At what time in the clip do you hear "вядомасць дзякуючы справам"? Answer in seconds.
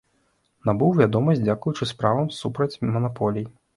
1.01-2.33